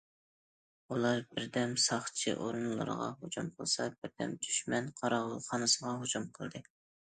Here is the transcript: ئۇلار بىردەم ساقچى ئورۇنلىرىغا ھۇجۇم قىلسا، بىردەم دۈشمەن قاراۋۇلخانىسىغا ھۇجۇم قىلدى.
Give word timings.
ئۇلار 0.93 1.19
بىردەم 1.33 1.75
ساقچى 1.83 2.33
ئورۇنلىرىغا 2.45 3.11
ھۇجۇم 3.21 3.53
قىلسا، 3.61 3.87
بىردەم 4.01 4.35
دۈشمەن 4.49 4.91
قاراۋۇلخانىسىغا 5.03 5.97
ھۇجۇم 6.03 6.29
قىلدى. 6.41 6.67